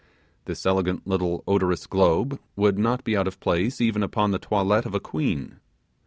[0.45, 4.87] This elegant little odorous globe would not be out of place even upon the toilette
[4.87, 5.59] of a queen.